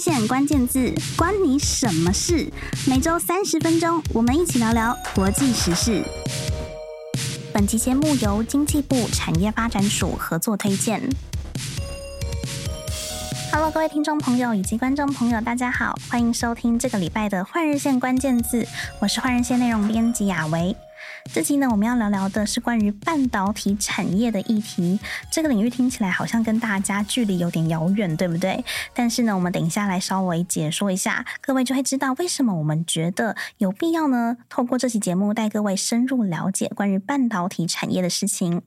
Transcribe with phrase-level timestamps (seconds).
[0.00, 2.50] 线关键字，关你什么事？
[2.88, 6.02] 每周三十分钟，我们一起聊聊国际时事。
[7.52, 11.02] 本期节目由经济部产业发展署合作推荐。
[13.52, 18.66] Hello，各位听众朋友以及观众朋友，大家好，欢迎收听这个礼拜的换日线关键字，
[19.00, 20.74] 我是换日线内容编辑雅维。
[21.32, 24.98] 这期呢，我们要聊聊的是关于半导体产业的议题。
[25.30, 28.64] 这个领域听起来好像跟大家距离有点遥远，对不对？
[28.92, 38.62] 但是呢，我们等一下来稍微解说一下，各位就会知道为什么我们觉得有必要呢，透过这期节目带各位深入了解关于半导体产业的事情。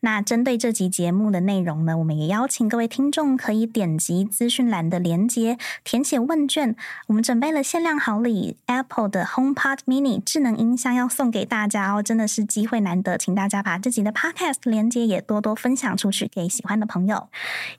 [0.00, 6.76] 那针对这集节目的内容呢，我们也邀请各位听众可以点击资讯栏的连接，填写问卷。
[7.08, 17.28] 我们准备了限量好礼，Apple 的 HomePod Mini 智能音箱要送给大家哦，真的是机会难得，请大家把这集的 Podcast 连接也多多分享出去给喜欢的朋友。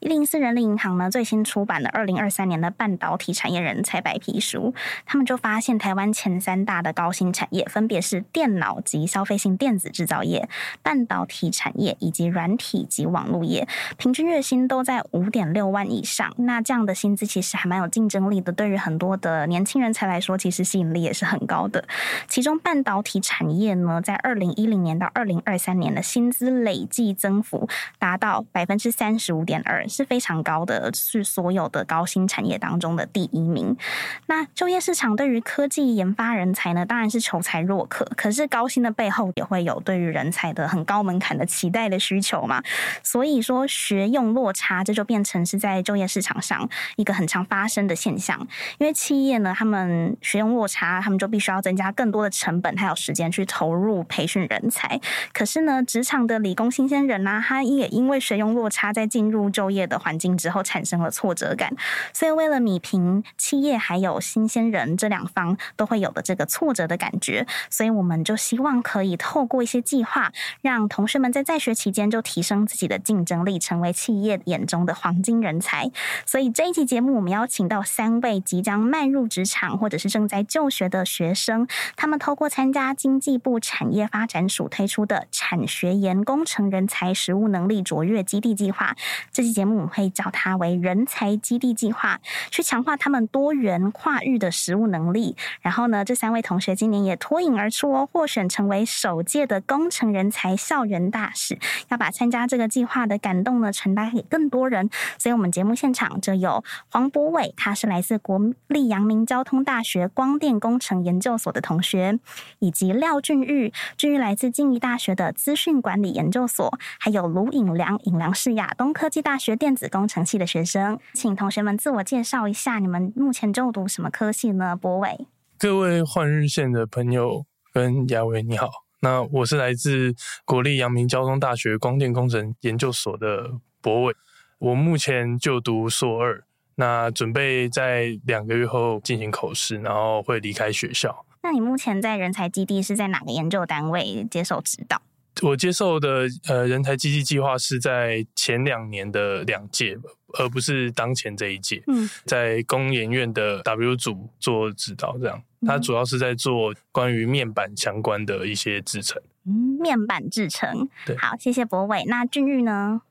[0.01, 4.73] 一零四人力银行呢最新出版的二零二三年的半导体产业人才白皮书，
[5.05, 10.49] 他们就发现台湾前三大的高新产业分别是电脑及消费性电子制造业、
[10.83, 16.33] 半导体产业以以及软体及网络业，平均月薪都在五点六万以上。
[16.37, 21.85] 那这样的薪资其实还蛮有竞争力的，对于很多的年轻人才来说，其实吸引力也是很高的。
[22.27, 33.77] 其中半导体产业呢，在二零一零年到二零二三年的薪资累计增幅达到百分之三十五点二，是非常高的，是所有的高新产业当中的第一名。
[34.25, 42.39] 那就业市场对于科技研发人才呢，当然是求才若渴，可是高薪的背后也会有对于人才的很高门槛的期待的需求。
[42.39, 42.63] 嘛，
[43.03, 48.39] 所以说学用落差，这就变成是在就业市场上一个很常发生的现象。
[48.77, 54.99] 因为企业呢，他们学用落差，他们就必须要增加更多的成本，还有时间去投入培训人才。
[55.33, 61.75] 可是呢，职场的理工新鲜人呢、他也因为学用落差，在进入就业的环境之后，产生了挫折感。
[62.13, 70.31] 所以为了弭平企业还有新鲜人这两方都会有的这个挫折的感觉，所以我们就希望可以透过一些计划，
[70.61, 75.91] 让同学们在在学期间就提升自己的竞争力，成为企业眼中的黄金人才。
[76.25, 88.95] 所以这一期节目，我们邀请到三位即将迈入职场或者是正在就学的学生，他们透过参加经济部产业发展署推出的产学研工程人才实务能力卓越基地计划。
[89.31, 92.19] 这期节目我们会叫它为人才基地计划，
[92.51, 95.35] 去强化他们多元跨域的实务能力。
[95.61, 101.57] 然后呢，这三位同学今年也脱颖而出哦，获选成为首届的工程人才校园大使，
[101.87, 104.89] 要把参加这个计划的感动呢，传达给更多人。
[105.17, 112.19] 所以，我们节目现场就有黄博伟，他是来自国立阳明交通大学光电工程研究所的同学，
[112.59, 120.99] 以及廖俊玉，俊玉来自静宜大学的资讯管理研究所，还有卢颖良，颖良是亚东科技大学电子工程系的学生。
[121.13, 124.75] 请同学们自我介绍一下，你们目前就读什么科系呢？
[124.75, 128.88] 博伟，各位换日线的朋友跟亚伟，你好。
[129.01, 133.51] 那我是来自国立阳明交通大学光电工程研究所的
[133.81, 134.15] 博伟，
[134.57, 136.43] 我目前就读硕二，
[136.75, 141.25] 那准备在两个月后进行口试，然后会离开学校。
[141.41, 145.01] 那你目前在人才基地是在哪个研究单位接受指导？
[145.41, 149.97] 我接受的呃人才基地计划是在前两年的两届，
[150.37, 151.83] 而不是当前这一届。
[151.87, 155.41] 嗯，在工研院的 W 组做指导，这样。
[155.67, 159.21] 他主要是在做关于面板相关的一些制程。
[159.45, 160.87] 嗯，面板制程。
[161.05, 162.03] 对，好，谢谢博伟。
[162.05, 163.01] 那俊玉呢？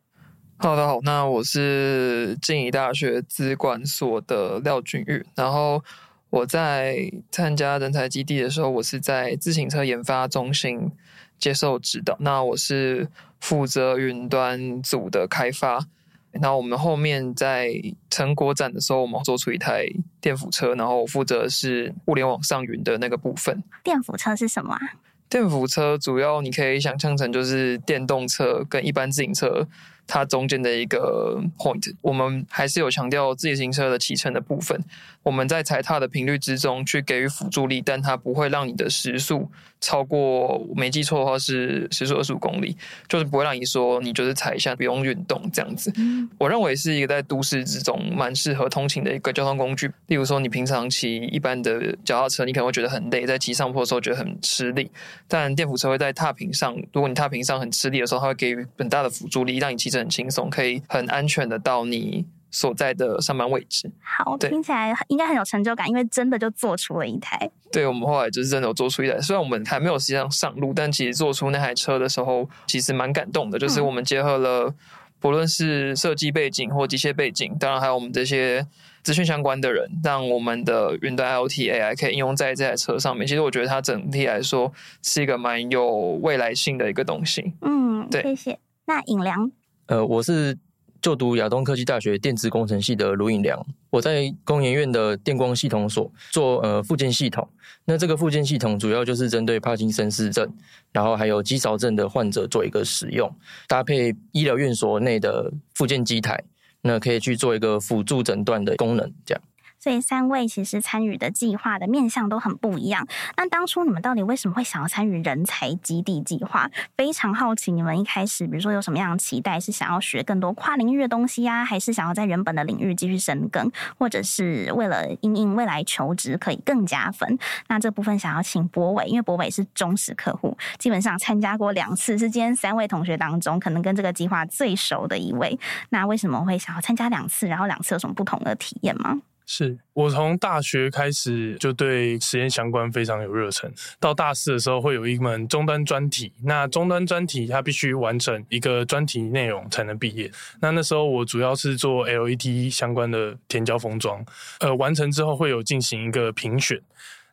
[0.57, 0.99] 好的，好。
[1.03, 5.25] 那我是静宜大学资管所的廖俊玉。
[5.37, 5.85] 然后
[6.31, 10.91] 我在参加人才基地的时候，我是在自行车研发中心
[11.39, 12.17] 接受指导。
[12.21, 13.09] 那我是
[13.39, 15.87] 负责云端组的开发。
[16.33, 17.71] 那我们后面在
[18.11, 19.87] 成果展的时候，我们做出一台
[20.21, 23.63] 电辅车，然后我负责是物联网上云的那个部分。
[23.83, 24.81] 电辅车是什么啊？
[25.29, 29.67] 电辅车主要你可以想象成就是电动车跟一般自行车。
[30.11, 34.83] 它中间的一个 point，我们还是有强调自行车的骑乘的部分。
[35.23, 42.75] 我们在踩踏的频率之中去给予辅助力，但它不会让你的时速超过，没记错的话是时速二十五公里，
[43.07, 45.93] 就是不会让你说你就是踩一下不用运动这样子。
[46.39, 49.91] 我认为是一个在都市之中蛮适合通勤的一个交通工具。
[50.07, 54.91] 例如说，你平常骑一般的脚踏车，你可能会觉得很累，在骑上坡的时候觉得很吃力。
[55.27, 59.99] 但电扶车会在踏频上，如果你踏频上很吃力的时候，它会给予很大的辅助力，让你骑车。
[59.99, 63.91] 很轻松，可以很安全的到你所在的上班位置。
[64.03, 67.51] 好，听起来应该很有成就感，因为真的就做出了一台。
[67.71, 73.59] 对，我们后来就是真的有做出一台，虽然我们还没有实际上上路，但其实做出那台车的时候，其实蛮感动的。
[73.59, 74.75] 就是我们结合了
[75.21, 78.67] 不论是设计背景或机械背景，当然还有我们这些。
[79.05, 83.27] 资讯相关的人，让我们的云端 IoT AI 可以应用在这台车上面。
[83.27, 84.71] 其实我觉得它整体来说
[85.03, 87.55] 是一个蛮有未来性的一个东西。
[87.63, 88.59] 嗯，对，谢谢。
[88.85, 89.51] 那尹良，
[89.87, 90.59] 呃，我是。
[91.01, 97.49] 就读亚东科技大学电子工程系的卢颖良，我在工研院的电光系统所做呃附件系统。
[97.85, 100.53] 那这个附件系统主要就是针对帕金森氏症，
[100.93, 103.33] 然后还有肌少症的患者做一个使用，
[103.67, 106.43] 搭配医疗院所内的附件机台，
[106.83, 109.43] 那可以去做一个辅助诊断的功能，这样。
[109.79, 113.07] 所以三位其实参与的计划的面向都很不一样。
[113.37, 116.71] 那当初你们到底为什么会想要参与人才基地计划？
[116.97, 119.59] 非常好奇，你们一开始比如说有什么样的期待？
[119.61, 127.39] 是想要学更多跨领域的东西呀、还是想要在原本的领域继续深耕，或者是为了因应未来求职可以更加分？
[127.69, 135.59] 那这部分想要请博伟，因为博伟是忠实客户，基本上参加过两次，是今天三位同学当中可能跟这个计划最熟的一位。
[135.91, 137.47] 那为什么会想要参加两次？
[137.47, 139.21] 然后两次有什么不同的体验吗？
[139.51, 150.31] 是我从大学开始就对实验相关非常有热忱，到大四的时候会有一门终端专题，那终端专题它必须完成一个专题内容才能毕业。
[150.61, 154.23] 那那时候我主要是做 LED 相关的填胶封装，
[154.61, 156.79] 呃，完成之后会有进行一个评选。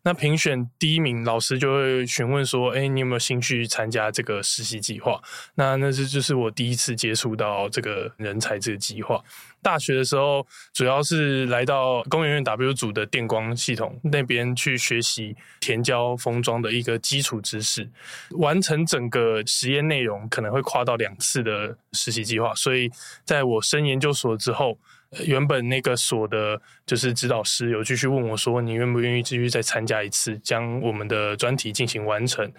[0.06, 5.19] 那评选第一名，老师就会询问说：“哎，你有没有兴趣参加这个实习计划？”
[5.56, 9.19] 那那是就是我第一次接触到这个人才这个计划。
[9.63, 17.90] 大学的时候，主要是来到工研院 W 组的电光系统那边去学习填胶封装的一个基础知识，
[18.38, 22.54] 完成整个实验内容可能会跨到两次的实习计划。
[22.54, 22.92] 所以，
[23.24, 24.78] 在我升研究所之后。
[25.25, 32.51] 原本那个所的，就是指导师有继续问我说：“你愿不愿意继续再参加一次，将我们的专题进行完成？”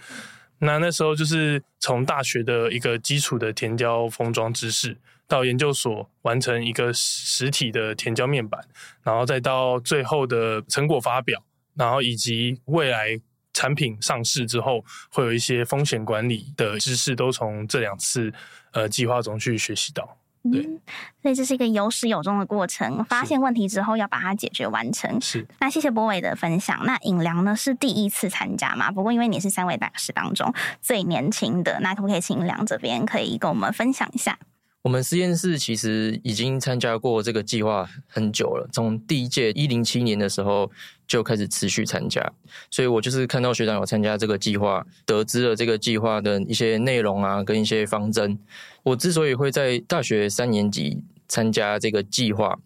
[0.58, 4.96] 那那时候就是从大学的一个基础的填胶封装知识，
[5.28, 8.66] 到研究所完成一个实体的填胶面板，
[9.02, 11.42] 然后再到最后的成果发表，
[11.74, 13.20] 然后以及未来
[13.52, 18.32] 产品上市之后会有一些风险管理的知识，都从这两次
[18.72, 20.18] 呃计划中去学习到。
[20.50, 20.62] 对，
[21.22, 23.04] 所以这是一个有始有终的过程。
[23.04, 25.20] 发现问题之后，要把它解决完成。
[25.20, 25.46] 是。
[25.60, 26.84] 那谢谢博伟的分享。
[26.84, 28.90] 那尹良呢是第一次参加嘛？
[28.90, 34.38] 不过因为你是三位大师当中最年轻的，那可不可以请尹良这边可以跟我们分享一下？
[34.86, 40.70] 我们实验室其实已经参加过这个计划很久了，从第一届一零七年的时候
[41.08, 42.24] 就开始持续参加。
[42.70, 48.38] 所以我就是看到学长有参加这个计划，得知了这个计划的一些内容啊，跟一些方针。
[48.84, 52.56] 我之所以会在大学三年级参加这个计划，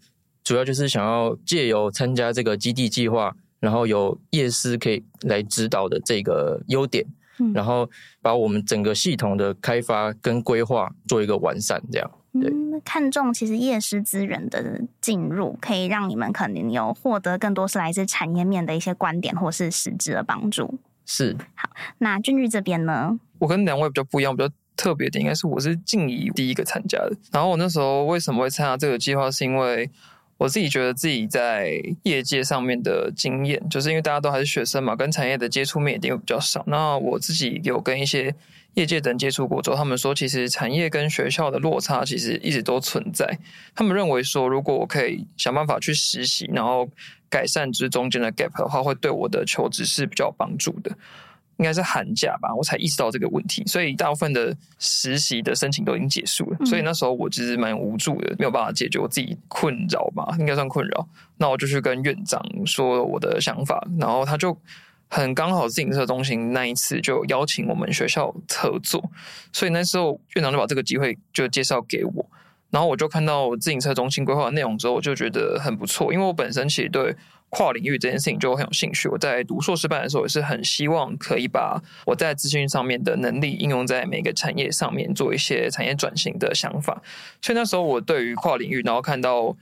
[0.45, 7.07] 主要就是想要借由参加这个基地计划，然后有夜师可以来指导的这个优点。
[7.55, 7.89] 然后
[8.21, 12.51] 把我们整个系统的开发跟规划做一个完善，这样对。
[12.51, 20.79] 嗯，看重其实业师资源的进入，可以让你们可能有获得更多是来自产业面的一些观点，或是实质的帮助。
[21.07, 21.37] 是。
[21.55, 23.19] 好，那俊俊这边呢？
[23.39, 27.13] 我跟两位比较不一样，比较特别的应该是我是静怡第一个参加的。
[27.33, 29.91] 然后我那时候为什么会参加这个计划，是因为。
[30.41, 31.71] 我自己觉得自己在
[32.05, 36.65] 业界上面的经验，就是因为大家都还是学生嘛，跟产业的接触面一定会比较少。
[36.67, 38.35] 那我自己有跟一些
[38.73, 43.39] 业界的人接触过之后，他们说，其实产业跟学校的落差其实一直都存在。
[43.75, 46.89] 他们认为说，如果我可以想办法去实习，然后
[47.29, 50.91] 改善之中间的 gap 的话，会对我的求职是比较有帮助的。
[51.61, 56.57] 应该是寒假吧，我才意识到这个问题，所以大部分的实习的申请都已经结束了。
[56.59, 61.07] 嗯、所以那时候我其实蛮无助的，没有办法解决我自己困扰吧，应该算困扰。
[61.37, 64.57] 那我就去跟院长说我的想法，然后他就
[65.09, 69.11] 很刚好自行车中心那一次就邀请我们学校合作，
[69.53, 72.25] 所以那时候院长就把这个机会就介绍给我，
[72.71, 77.15] 然后我就看到自行车中心规划的内容之后，我就觉得很不错，因为我本身其实对。
[77.53, 79.09] 跨领域这件事情就很有兴趣。
[79.09, 87.03] 我在读硕士班的时候也是很希望可以把我在资讯上面的能力应用在每个产业上面，做一些产业转型的想法。
[87.43, 89.57] 所以那时候我对于跨领域，然后看到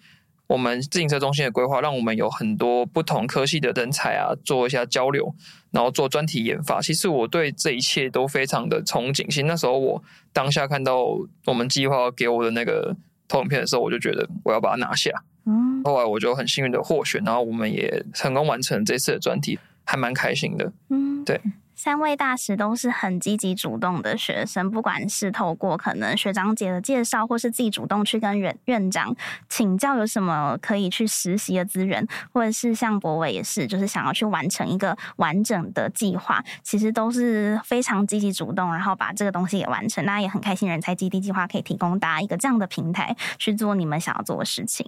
[0.49, 5.35] 我们自行车中心的规划，让我们有很多不同科系的人才啊，做一下交流，
[5.70, 6.80] 然后做专题研发。
[6.80, 9.26] 其实我对这一切都非常的憧憬。
[9.26, 11.04] 其实那时候我当下看到
[11.46, 12.96] 我们计划给我的那个
[13.26, 15.10] 投影片的时候，我就觉得我要把它拿下。
[15.84, 20.70] 后来我就很幸运的获选，然后我们也成功完成这次的专题，还蛮开心的。
[20.90, 21.40] 嗯，对，
[21.78, 29.14] 三位大使都是很积极主动的学生，不管是透过可能学长姐的介绍，或是自己主动去跟院院长
[29.49, 40.04] 请教有什么可以去实习的资源，或者是像博伟也是，就是想要去完成一个完整的计划，其实都是非常积极主动，然后把这个东西也完成。
[40.04, 44.85] 那也很开心，人才基地计划可以提供大家一个这样的平台去做你们想要做的事情。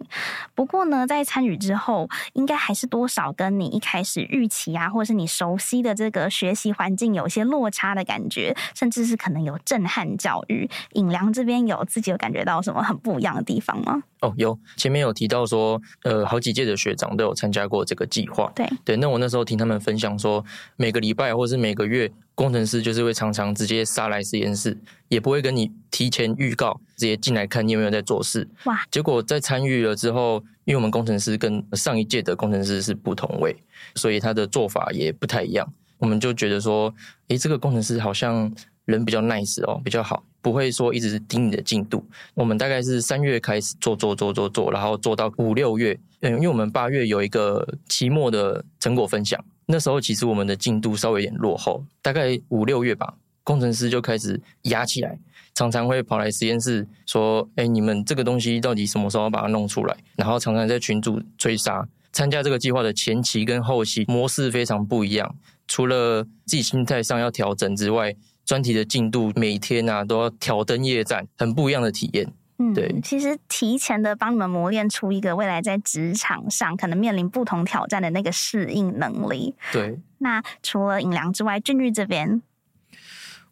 [0.56, 10.66] 不过呢，在参与之后，应该还是多少跟你一开始预期啊，或者是你熟悉的这个学习环境有些落差的感觉，甚至是可能有震撼教育。
[10.94, 14.02] 尹良这边有自己有感觉到什么很不一样的地方吗？
[14.22, 18.50] 哦，有，前面有提到说，呃，好几届的学长都有参加过这个计划。
[18.54, 20.42] 对对，那我那时候听他们分享说，
[20.76, 28.48] 每个礼拜或是每个月，工程师就是会常常直接杀来实验室，也不会跟你提前预告，直接进来看你有没有在做事。
[28.64, 28.82] 哇！
[28.90, 33.54] 结果在参与了之后，因为我们工程师跟上一届的工程师是不同位，
[33.96, 35.70] 所以他的做法也不太一样。
[36.00, 36.92] 我们就觉得说，
[37.28, 38.52] 诶，这个工程师好像
[38.86, 42.04] 人比较 nice 哦，比较好，不会说一直盯你的进度。
[42.34, 53.14] 我们大概是三月开始做做做做做，然后做到五六月，嗯，因为我们八月有一个期末的成果分享，那时候其实我们的进度稍微有点落后，大概五六月吧，
[53.44, 55.18] 工程师就开始压起来，
[55.54, 59.96] 常常会跑来实验室说，诶，你们这个东西到底什么时候把它弄出来？
[60.16, 61.86] 然后常常在群组追杀。
[62.12, 65.32] 参加这个计划的前期跟后期模式非常不一样。
[65.70, 68.12] 除了自己心态上要调整之外，
[68.44, 72.28] 专题的进度每天啊都要挑灯夜战，很不一样的体验。
[72.58, 79.54] 嗯，对，其实提前的帮你们磨练出一个未来在职场上可能面临不同挑战的那个适应能力。
[79.72, 82.42] 对，那除了尹良之外，俊玉这边，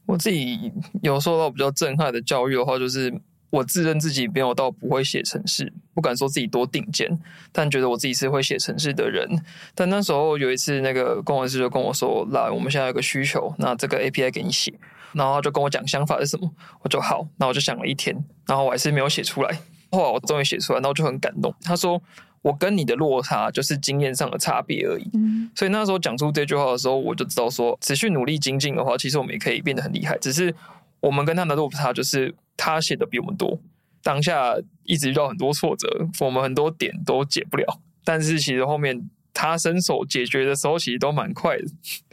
[0.07, 0.73] 我自己
[1.03, 3.15] 有受到比较震撼的教育的话，就是。
[3.51, 7.19] 我自认自己没有到不会写程式，不敢说自己多顶尖，
[7.53, 9.27] 但觉得我自己是会写程式的人。
[9.75, 14.73] 但那时候有一次，那个工程师就跟我说：“来，我们现在有个需求，那这个 API 给你写。”
[15.15, 16.51] 然后他就跟我讲想法是什么，
[16.83, 17.27] 我就好。
[17.39, 18.15] 那我就想了一天，
[18.47, 19.59] 然后我还是没有写出来。
[19.91, 21.55] 后来我终于写出来，那我就很感动。
[21.63, 22.01] 他说
[22.43, 30.19] ：“我跟你的落差就是经验上的差别而已。”嗯，所以那时候讲出这句话的时候，我就知道说，持续努力精进的话，其实我们也可以变得很厉害。
[30.19, 30.55] 只是
[31.01, 32.35] 我们跟他的落差就是。
[32.61, 33.57] 他写的比我们多，
[34.03, 34.53] 当下
[34.83, 35.89] 一直遇到很多挫折，
[36.19, 37.81] 我们很多点都解不了。
[38.05, 41.65] 但是其实后面他伸手解决的时候，其实都蛮快的。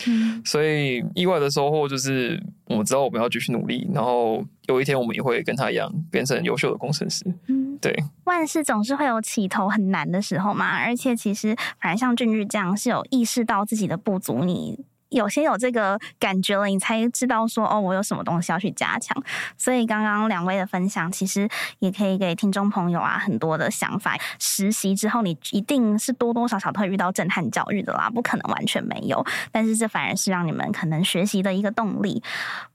[0.05, 7.25] 嗯， 所以意外的收获就是，我们知道我们要继续努力，然后有一天我们也会跟他一样变成优秀的工程师。
[7.47, 7.91] 嗯，对。
[8.25, 14.85] 万事总是会有起头很难的时候嘛，而且其实反正像俊俊这样是有意识到自己的不足，你。
[15.09, 19.15] 有先有这个感觉了，你才知道说哦，我有什么东西要去加强。
[19.57, 21.47] 所以刚刚两位的分享，其实
[21.79, 24.17] 也可以给听众朋友啊很多的想法。
[24.39, 29.25] 实习之后，你一定是多多少少都会遇到震撼教育的啦，不可能完全没有。
[29.51, 32.21] 但是这反而是让你们可能学习的一个动力。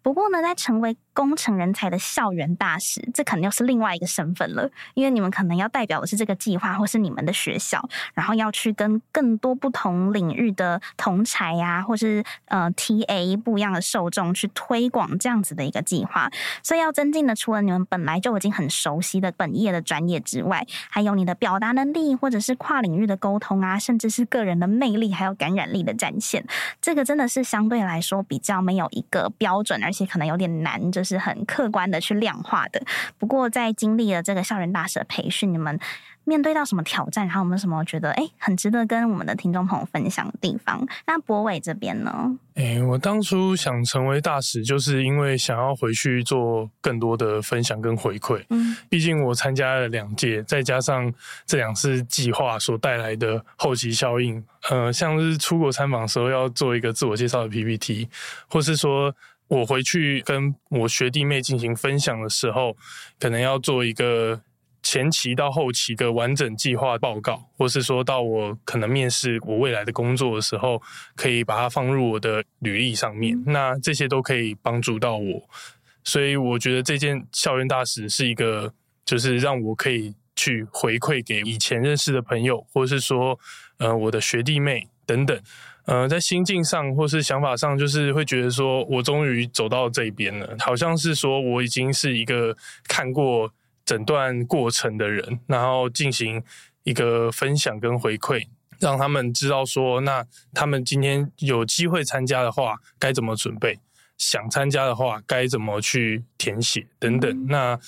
[0.02, 16.30] 不过呢，在成为工程人才的校园大使，这可能又是另外一个身份了，因为你们可能要代表的是这个计划或是你们的学校，然后要去跟更多不同领域的同才呀、啊，或是呃，TA 不一样的受众去推广这样子的一个计划，
[16.62, 26.44] 所以要增进的，除了你们本来就已经很熟悉的本业的专业之外，还有你的表达能力，或者是跨领域的沟通啊，甚至是个人的魅力还有感染力的展现。
[26.80, 32.82] 这个真的是相对来说比较没有一个标准，而且可能有点难，就是很客观的去量化的。
[33.18, 35.78] 不过在经历了这个校园大使的培训，你们。
[36.24, 40.86] 面对到什么挑战，然后有没有什么觉得诶很值得跟我们的听众朋友分享的地方？
[41.06, 42.38] 那博伟这边呢？
[42.54, 48.44] 诶，我当初想成为大使，就是因为想要回去做更多的分享跟回馈。
[48.50, 51.12] 嗯，毕竟我参加了两届，再加上
[51.46, 58.08] 这两次计划所带来的后期效应，呃，像是出国参访的时候要做一个自我介绍的 PPT，
[58.48, 59.14] 或是说
[59.48, 62.76] 我回去跟我学弟妹进行分享的时候，
[63.18, 64.40] 可能要做一个。
[64.82, 70.80] 前期到后期的完整计划报告，或是说到我可能面试我未来的工作的时候，
[71.14, 73.40] 可以把它放入我的履历上面。
[73.46, 75.48] 那这些都可以帮助到我，
[76.02, 78.72] 所以我觉得这件校园大使是一个，
[79.04, 83.38] 就是让我可以去回馈给以前认识的朋友，或是说
[83.78, 85.38] 呃我的学弟妹等等，
[85.84, 92.56] 呃在心境上或是想法上，就是会觉得说我终于走到这边了，好像是说我已经是一个
[92.88, 93.52] 看过。
[93.84, 96.42] 整段过程的人，然后进行
[96.84, 98.46] 一个分享跟回馈，
[98.78, 103.74] 让他们知道说，那他们今天有机会参加的话，该怎么准备；
[104.18, 107.46] 想参加的话，该怎么去填写等等。
[107.48, 107.78] 那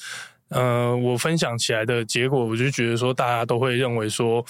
[0.49, 4.45] 呃，我分享起来的结果，我就觉得说，大家都会认为说，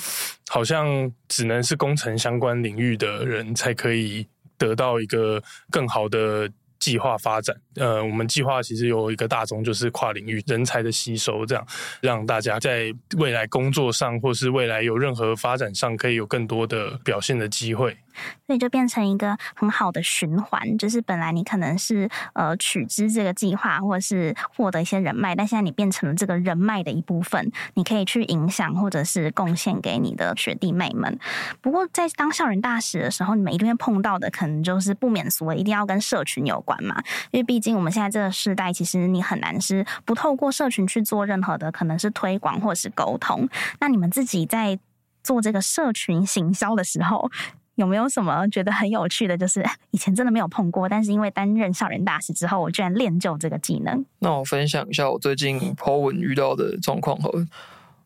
[0.48, 4.26] 好像只能是工程相关领域的人才可以。
[4.58, 6.48] 得到一个更好的。
[6.82, 11.64] 计划发展，呃，我们计划其实有一个大宗，就是跨领域人才的吸收，这样
[12.00, 17.96] 让大家在未来工作上，或是未来有任何发展上，可以有更多的表现的机会。
[18.46, 31.18] 所以就变成一个很好的循环，就是本来你可能是呃取之这个计划，或者是获得一些人脉，但现在你变成了这个人脉的一部分，你可以去影响或者是贡献给你的学弟妹们。
[31.60, 37.02] 不过在当校园大使的时候，你们一定会碰到的，可能就是不免俗的，一定要跟社群有关嘛。
[37.30, 43.48] 因为毕竟我们现在这个时代，其实你很难是不透过社群去做任何的，可能是推广或是沟通。
[43.80, 44.78] 那你们自己在
[45.22, 47.30] 做这个社群行销的时候，
[47.76, 49.36] 有没有什么觉得很有趣的？
[49.36, 54.04] 就是 以前真的没有碰过，但是因为担任校园大使之后，我居然练就这个技能。
[54.18, 57.30] 那我分享一下我最近 po 文遇到的状况哈。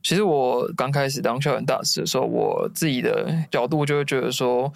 [0.03, 4.73] 其实我刚开始当校园大使的时候，我自己的角度就会觉得说，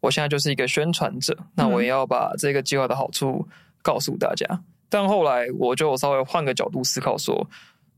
[0.00, 3.48] 我现在就是一个宣传者，那我也要把这个计划的好处
[3.80, 4.46] 告诉大家。
[4.50, 7.48] 嗯、但后来我就稍微换个角度思考说，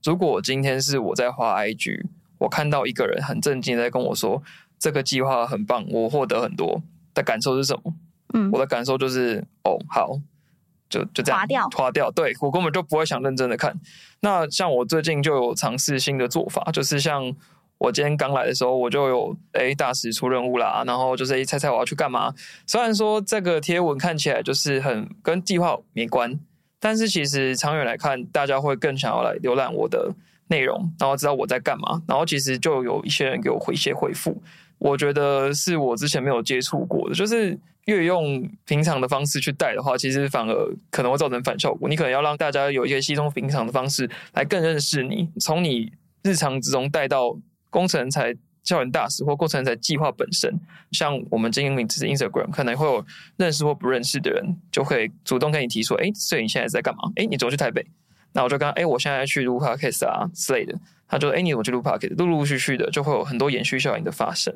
[0.04, 2.04] 如果今天是我在滑 IG，
[2.38, 4.40] 我看到一个人很震惊在跟我说。
[4.78, 6.82] 这个计划很棒，我获得很多
[7.14, 7.94] 的感受是什么？
[8.34, 10.18] 嗯，我的感受就是哦，好，
[10.90, 12.10] 就就这样划掉，划掉。
[12.10, 13.78] 对，我根本就不会想认真的看。
[14.20, 17.32] 那像我最近就有尝试新的做法，就是像
[17.78, 22.34] 我今天刚来的时候，我就有哎大使出任务啦，然后就是哎猜猜我要去干嘛？
[22.66, 26.38] 虽然说这个贴文看起来就是很跟计划没关，
[26.80, 30.12] 但是其实长远来看，大家会更想要来浏览我的
[30.48, 32.02] 内容，然后知道我在干嘛。
[32.08, 34.42] 然后其实就有一些人给我回一些回复。
[34.78, 41.88] 我觉得是我之前没有接触过的，就是越用平常的方式去带的话，其实反而可能会造成反效果。
[41.88, 45.92] 你可能要让大家有一些稀松平常的方式来更认识你，从你
[46.22, 47.38] 日常之中带到
[47.70, 50.52] 工程人才校园大使或工程人才计划本身。
[50.92, 53.04] 像我们经营名字是 Instagram，可能会有
[53.36, 57.02] 认识或不认识的人，就会主动跟你提说：“哎，所以你现在在干嘛？
[57.16, 57.86] 哎，你怎么去台北？”
[58.34, 60.76] 那我就跟他：“哎，我现在去录 Podcast 啊之类的。”
[61.08, 64.52] 他就哎，你怎么去录 p o c k e t 陆陆续续的就会有很多延续效应的发生。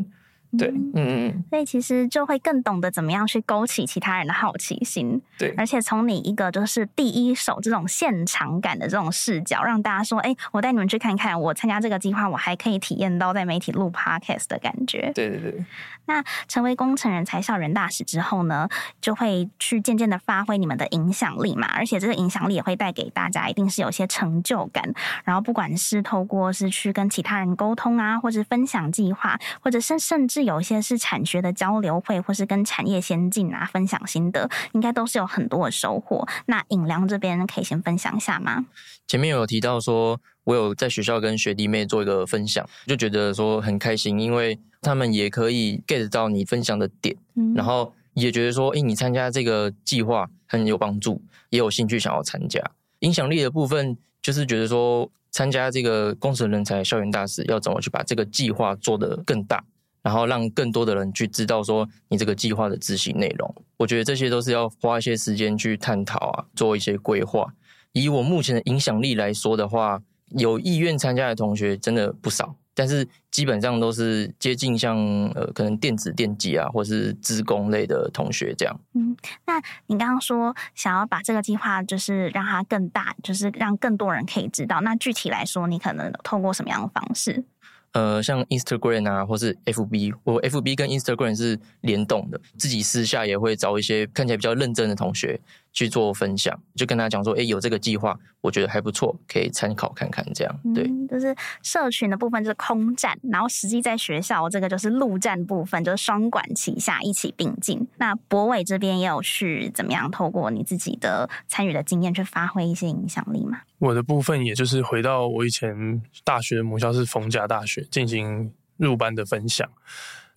[0.59, 5.21] 对，嗯嗯，所以其实就会更懂得怎么样去勾起其他人的好奇心。
[5.39, 15.13] 对，而且从你一个就是第一手这种现场感的这种视角，让大家说，哎，我带你们去看看，我参加这个计划，我还可以体验到在媒体录 Podcast 的感觉。
[15.15, 15.65] 对对对。
[16.07, 18.69] 那成为工程人才校人大使之后呢，
[19.01, 24.93] 就会去渐渐的发挥你们的影响力嘛，而且这个影响力也会带给大家，一定是有些成就感。
[25.23, 36.27] 然后不管是透过是去跟其他人沟通啊，或者分享计划，或者甚甚至有一些是产学的交流会，或是跟产业先进啊分享心得，应该都是有很多的收获。
[36.47, 38.65] 那尹良这边可以先分享一下吗？
[39.07, 44.59] 前面有提到说，我有在学校跟学弟妹做一个分享，就觉得说很开心，因为。
[44.83, 52.59] 他们也可以 get 到你分享的点，嗯、然后也觉得说，诶，你参加这个计划很有帮助，也有兴趣想要参加。
[53.01, 59.63] 影响力的部分就是觉得说，参加这个工程人才校园大使要怎么去把这个计划做得更大，
[60.03, 63.55] 然后让更多的人去知道说你这个计划的执行内容。
[63.77, 67.53] 我觉得这些都是要花一些时间去探讨啊，做一些规划。
[67.93, 72.55] 以我目前的影响力来说的话，有意愿参加的同学真的不少。
[72.73, 74.97] 但是基本上都是接近像
[75.35, 78.81] 呃，可能电子电机啊，或是资工类的同学这样。
[78.95, 84.81] 嗯，那你刚刚说想要把这个计划就是让它更大，就是让更多人可以知道。
[84.81, 87.45] 那具体来说，你可能透过什么样的方式？
[87.93, 95.41] 呃，像 Instagram 啊，或是 FB，我 FB 跟 Instagram 是联动的，自己私下也会找一些看起来比较认真的同学
[95.73, 100.61] 去做分享，就跟他讲说，哎，有这个计划，我觉得还不错，可以参考看看，这样。
[100.75, 107.87] 对，嗯，就是社群的部分就是空战，然后实际在学校这个就是陆战部分，就是双管齐下，一起并进。
[107.99, 113.61] 那博伟这边也有去怎么样透过你自己的参与的经验去发挥一些影响力吗？
[113.79, 119.71] 我的部分也就是回到我以前大学的母校是逢甲大学进行入班的分享，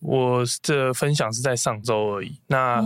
[0.04, 2.80] 我这分享是在上周而已，那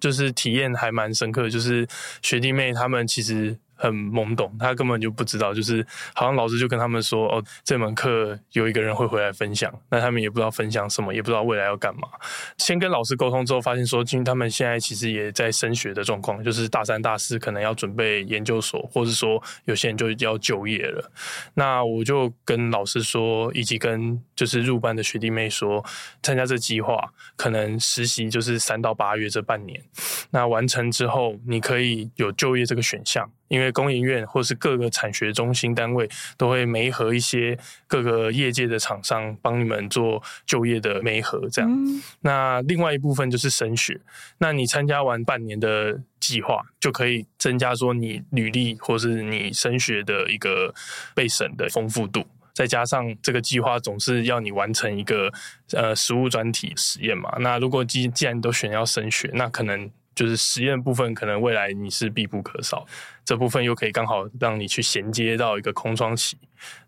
[0.00, 1.88] 就是体验还蛮深刻，就是
[2.22, 3.58] 学弟妹他们其实。
[3.80, 12.08] 很懵懂，他根本就不知道，就是好像老师就跟他们说，哦，这门课有一个人会回来分享，那他们也不知道分享什么，也不知道未来要干嘛。
[12.56, 21.12] 先跟老师沟通之后，发现说，因为他们现在其实也在升学的状况，就是大三、大四可能要准备研究所，或是说有些人就要就业了。
[21.54, 25.84] 那我就跟老师说，以及跟就是入班的学弟妹说，
[26.22, 29.82] 参加这计划可能实习就是三到八月这半年，
[30.30, 33.28] 那完成之后你可以有就业这个选项。
[33.48, 41.70] 因为工研院或是各个产学中心单位都会媒合一些各个业界的厂商帮你们做就业的媒合，这样。
[41.72, 42.02] 嗯。
[42.20, 43.98] 那另外一部分就是升学，
[44.36, 50.74] 那你参加完半年的计划，就可以增加说你履历或是你升学的一个
[51.14, 52.26] 被审的丰富度，
[52.58, 55.32] 再加上这个计划总是要你完成一个
[55.72, 57.30] 呃实物专题实验嘛。
[57.38, 59.88] 那如果既既然都选要升学，那可能。
[60.18, 62.84] 就是实验部分，可能未来你是必不可少。
[63.24, 66.36] 这部分又可以刚好让你去衔接到一个空窗期。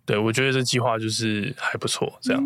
[0.05, 2.43] 对，我觉得这计划就是还不错，这样。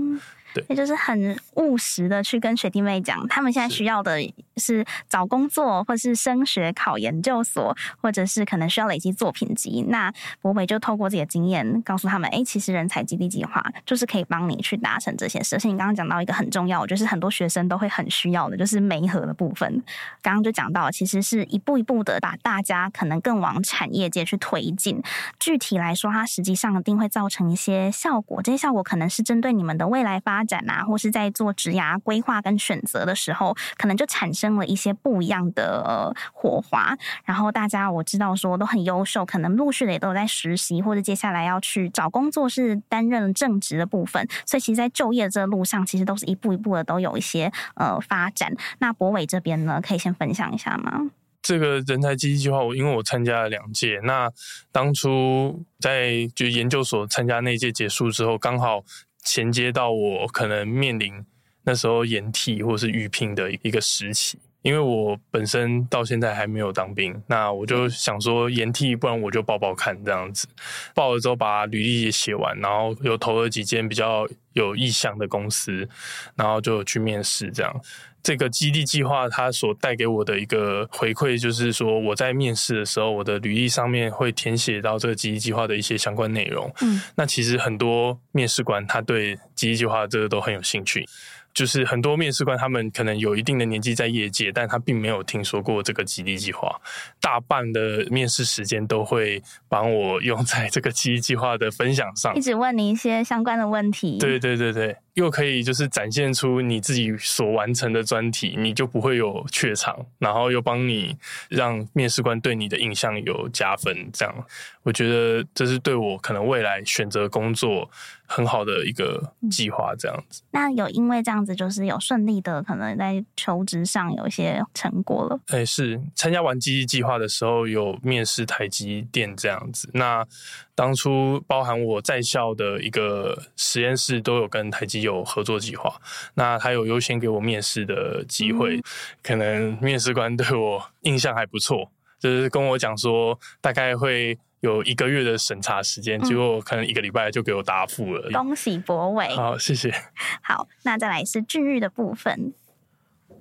[0.54, 4.20] 对，也就是很务实的去跟学弟妹讲，他们现在需要的
[4.56, 9.84] 是找工作，或是升学、考研究所，或者是可能需要累积作品集。
[9.88, 15.56] 那博伟就透过自己的经验告诉他们，哎、欸，其实人才基地计划就是可以帮你去达成这些事。
[15.56, 19.82] 而且你刚刚讲到一个很重要，就是很多学生都会很需要的，就是媒合的部分。
[20.22, 25.02] 刚刚就讲到，其实是一步一步的把大家可能更往产业界去推进。
[25.40, 28.40] 具体来说，它实际上一定会造成一些效果。
[28.40, 36.96] 这些效果可能是针对你们的未来发展啊，或是在做职涯规划跟选择的时候，可能就产生了一些不一样的呃火花。
[37.24, 44.26] 然后大家我知道说都很优秀，可能陆续的也都在实习，或者接下来要去找工作，是担任正职的部分。
[44.46, 48.52] 所以其实，在就业这个路上，其实都是一步一步的都有一些呃发展。
[48.78, 51.10] 那博伟这边呢，可以先分享一下吗？
[51.42, 54.30] 这个人才基地计划，我因为我参加了两届，那
[54.72, 58.82] 当初在就研究所参加那届结束之后，刚好。
[59.24, 61.24] 衔接到我可能面临
[61.64, 70.46] 那时候延替或是预聘的一个时期，因为我本身到现在还没有当兵，那我就想说延替，不然我就报报看这样子。
[70.94, 75.88] 报了之后把履历也写完，然后又投了几间比较有意向的公司，
[76.36, 77.80] 然后就去面试这样。
[78.24, 86.72] 这个基地计划它所带给我的一个回馈，就是说我在面试的时候，我的履历上面会填写到这个基地计划的一些相关内容。
[86.80, 91.06] 嗯，那其实很多面试官他对基地计划这个都很有兴趣。
[91.52, 96.80] 就是很多面试官，他们可能有一定的年纪在业界，但他并没有听说过这个基地计划。
[97.20, 104.18] 大半的面试时间都会帮我用在这个基地计划的分享上，一直问你一些相关的问题。
[104.18, 111.16] 对对对对，又可以就是展现出你自己所完成的专题，你就不会有怯场，然后又帮你
[111.48, 114.10] 让面试官对你的印象有加分。
[114.12, 114.46] 这样，
[114.82, 117.88] 我觉得这是对我可能未来选择工作
[118.26, 120.42] 很好的一个计划，这样子。
[120.42, 120.48] 嗯。
[120.50, 125.38] 那有因为这样子，就是有顺利的可能在求职上有一些成果了。
[125.48, 129.88] 哎，是参加完基地计划的时候，有面试台积电这样子。
[129.92, 130.26] 那
[130.74, 136.00] 当初包含我在校的一个实验室都有跟台积有合作计划，
[136.34, 138.76] 那他有优先给我面试的机会。
[138.76, 138.82] 嗯。
[139.22, 144.38] 可能面试官对我印象还不错，就是跟我讲说大概会。
[144.60, 148.30] 有一个月的审查时间，结果可能一个礼拜就给我答复了。
[148.30, 149.28] 恭喜博伟！
[149.36, 149.92] 好，谢谢。
[150.40, 152.54] 好，那再来是俊玉的部分。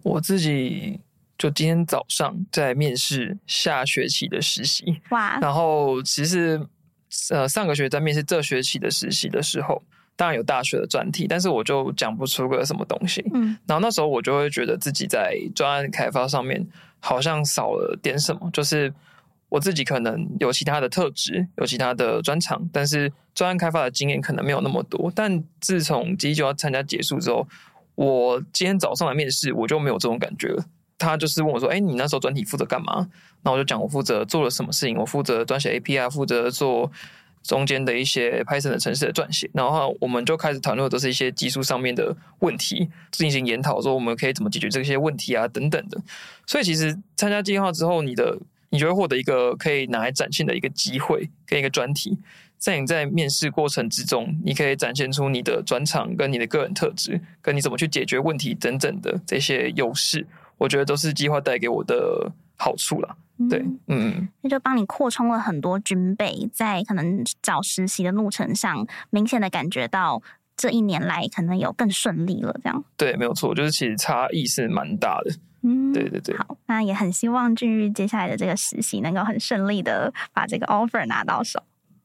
[0.02, 1.00] 我自己
[1.38, 5.00] 就今天早上在面试下学期的实习。
[5.12, 5.40] 哇！
[5.40, 6.68] 然后其实
[7.32, 9.82] 呃上个学期在面试这学期的实习的时候，
[10.16, 13.24] 当然有大学的专题，但是我就讲不出个什么东西。
[13.34, 13.58] 嗯。
[13.68, 16.68] 然后那时候我就会觉得自己在专案开发上面
[17.00, 18.94] 好像少了点什么，就是。
[19.50, 25.14] 我自己可能有其他的特质，有其他的专长，但是专案开发的经验可能没有那么多。
[25.16, 27.48] 但自从基地计划参加结束之后，
[27.94, 30.66] 我今天早上来面试，我就没有这种感觉了。
[30.98, 33.08] 他就是问我说：“哎，你那时候专题负责干嘛？”
[33.44, 36.92] 那我就讲我负责做了什么事情，我负责撰写 API，负责做
[37.44, 39.50] 中间的一些 Python 的程式的撰写。
[39.54, 46.02] 然后我们就开始谈论都是一些技术上面的问题，进行研讨，说我们可以怎么解决这些问题啊，等等的。
[46.46, 48.38] 所以其实参加计划之后，你的
[48.70, 52.18] 你就会获得一个可以拿来展现的一个机会，跟一个专题。
[52.58, 60.26] 在你在面试过程之中，你可以展现出你的专长、跟你的个人特质、跟你怎么去解决问题等等的这些优势。
[60.58, 62.32] 我觉得都是计划带给我的
[62.64, 63.16] 好处啦。
[63.50, 70.22] 对，嗯，那就帮你扩充了很多军备，在可能找实习的路程上，明显的感觉到
[70.56, 72.56] 这一年来可能有更顺利了。
[72.64, 75.36] 这样，对，没有错，就是其实差异是蛮大的。
[75.64, 81.62] 嗯，对对对，好，那也很希望俊玉接下来的这个实习能够很顺利的把这个 offer 拿到手。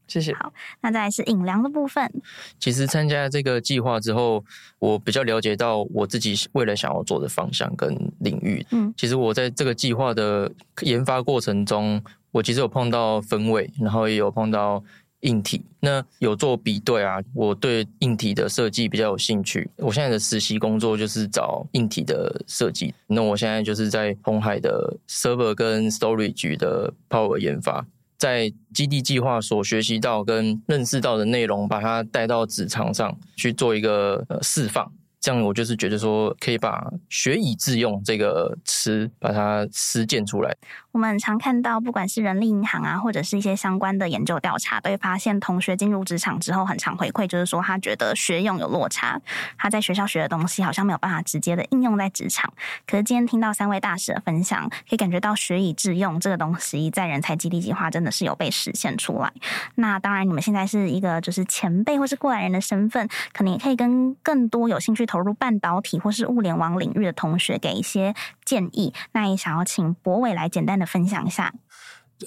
[0.08, 0.34] 谢谢。
[0.34, 2.10] 好，那再来是饮粮的部分。
[2.58, 4.44] 其实参加这个计划之后，
[4.80, 8.66] 我比较了解到我自己未来想要做的方向跟领域。
[8.70, 14.82] 嗯，其实我在这个计划的研发过程中，我其实有碰到分位，然后也有碰到
[15.20, 15.62] 硬体。
[15.80, 19.68] 那有做比对啊，我对硬体的设计比较有兴趣。
[19.76, 22.92] 我现在的实习工作就是找硬体的设计。
[23.06, 27.86] 那我现在就是在红海的 server 跟 storage 的 power 研发，
[28.18, 34.92] 在基地计划所学习到跟认识到的内容，把它带到职场上去做一个呃释放。
[35.20, 40.56] 这样我就是觉得说，可以把“学以致用”这个词把它实践出来。
[40.90, 49.20] 我们常看到，不管是人力银行啊，或者是一些相关的研究调查，都会发现同学进入职场之后，很常回馈就是说，他觉得学用有落差，
[49.58, 52.52] 他在学校学的东西好像没有办法直接的应用在职场。
[52.86, 59.30] 可是今天听到三位大使的分享，可以感觉到“学以致用”这个东西在人才基地计划真的是有被实现出来。
[59.74, 68.94] 那当然，你们现在是一个就是前辈或是过来人的身份，可能也可以跟更多有兴趣投入半导体或是物联网领域的同学给一些建议。
[69.12, 71.52] 那也想要请博伟来简单的分享一下。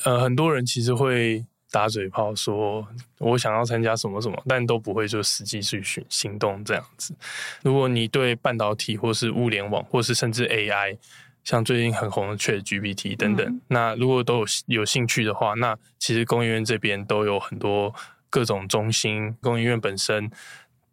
[0.04, 2.88] 呃，很多人其实会打嘴炮说，
[3.20, 7.16] 我想要参加什么什么，但都不会就实际去行行动这样子。
[7.62, 10.98] 如果你对半导体或是物联网，或是甚至 AI，
[11.44, 17.94] 像最近很红的 ChatGPT 等等，嗯、那如果都有有兴趣的话，那其实工研院这边都有很多
[18.30, 20.30] 各种中心，工研院本身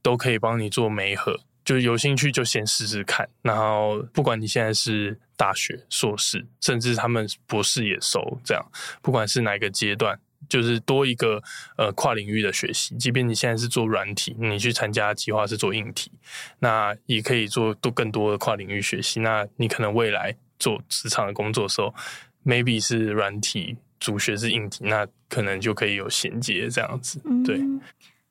[0.03, 1.41] 都可以帮你做媒合。
[1.69, 11.43] 就有兴趣就先试试看，然后不管你现在是大学、硕士，甚至他们博士也收，这样不管是哪个阶段，就是多一个
[11.77, 12.97] 呃跨领域的学习。
[12.97, 16.11] 即便你现在是做软体，你去参加计划是做硬体，
[16.61, 19.21] 那也可以做多更多的跨领域学习。
[19.21, 21.95] 那你可能未来做职场的工作的时候
[22.47, 27.59] ，maybe 是软体主学是硬体，那可能就可以有衔接这样子，对。
[27.59, 27.79] 嗯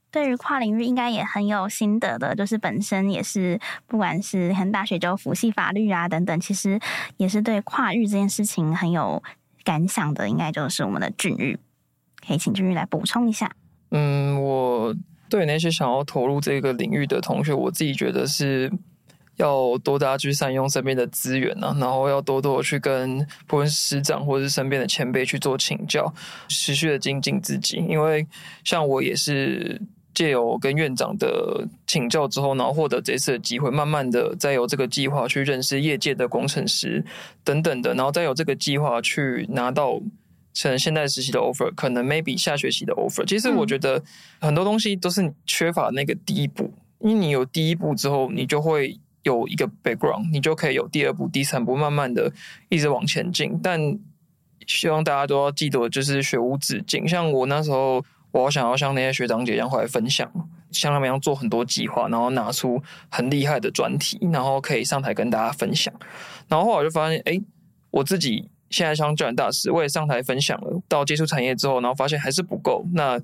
[0.09, 6.79] 对于跨领域应该也很有心得的，就是本身也是不管是很大学就辅系法律啊等等，其实
[7.17, 9.21] 也是对跨域这件事情很有
[9.65, 11.59] 感想的，应该就是我们的峻育，
[12.25, 13.51] 可以请峻育来补充一下。
[13.91, 14.95] 嗯，我
[15.29, 18.71] 对那些想要投入这个领域的同学，我自己觉得是
[19.35, 26.11] 要多大去善用身边的资源啊，然后要多多去跟不论师长或者是身边的前辈去做请教，
[26.47, 28.25] 持续的精进自己，因为
[28.63, 29.79] 像我也是。
[30.17, 37.05] 借由跟院长的请教之后，然后获得这次的机会，慢慢的再由这个计划去认识业界的工程师
[37.43, 39.99] 等等的，然后再有这个计划去拿到
[40.59, 43.23] 可能现在实习的 offer，可能 maybe 下学期的 offer。
[43.27, 44.03] 其实我觉得
[44.41, 52.33] 很多东西都是缺乏那个第一步，因为你有第一步之后，你就会有一个 background，你就可以有第二步、第三步，慢慢的
[52.69, 53.59] 一直往前进。
[53.61, 53.79] 但
[54.65, 57.07] 希望大家都要记得，就是学无止境。
[57.07, 58.03] 像我那时候。
[58.43, 60.29] 我想要像那些学长姐一样回来分享，
[60.71, 65.93] 像他们一样做很多计划，然后拿出很厉害的专题，然后可以上台跟大家分享。
[66.47, 67.41] 然后后来我就发现，哎，
[67.91, 70.81] 我自己现在像教育大师，我也上台分享了。
[70.87, 73.19] 到接触产业之后，然后发现还是不够，那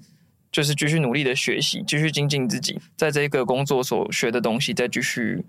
[0.52, 5.44] 就是继续努力的学习，继续精进自己，在这个工作所学的东西，再继续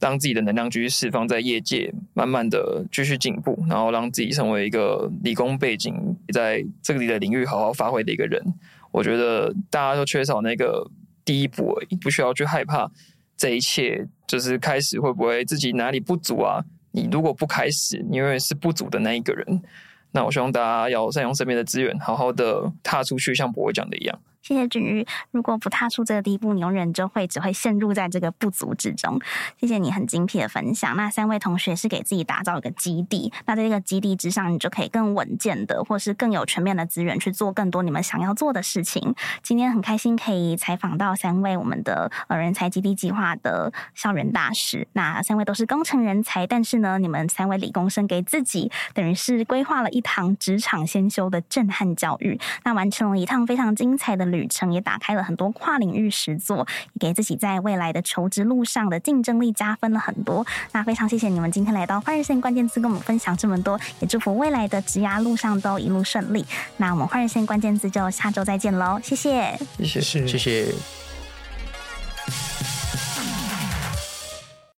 [0.00, 8.42] 让自己的能量继续释放在业界，慢慢的继续进步，然后让自己成为一个理工背景，在这里的领域好好发挥的一个人。
[8.94, 10.88] 我觉得大家都缺少那个
[11.24, 12.88] 第一步而已，不需要去害怕
[13.36, 16.62] 这一切，就是开始会不会自己哪里不足啊？
[16.92, 19.60] 你如果不开始，你永远是不足的那一个人。
[20.12, 24.16] 那我希望大家要善用身边的资源，好好的踏出去，像博伟讲的一样。
[24.44, 25.06] 谢谢峻育。
[25.30, 29.18] 如果不踏出这个第一步，你永远就会只会陷入在这个不足之中。
[29.58, 30.94] 谢谢你很精辟的分享。
[30.98, 39.14] 那三位同学是给自己打造一个基地，那在这个基地之上，你就可以更稳健的，或是更有全面的资源去做更多你们想要做的事情。
[39.42, 44.86] 今天很开心可以采访到三位我们的呃人才基地计划的校园大使。
[44.92, 54.33] 那三位都是工程人才，但是呢，你们三位理工生给自己等于是规划了一堂职场先修的震撼教育，那完成了一趟非常精彩的。
[54.34, 60.44] 旅程也打开了很多跨领域实作，也给自己在未来的求职路上的竞争力加分了很多。
[60.72, 66.44] 那非常谢谢你们今天来到换日线关键字，跟我们分享这么多，也祝福未来的职涯路上都一路顺利。
[66.76, 71.03] 那我们换日线关键字就下周再见喽，谢谢，谢谢，谢谢。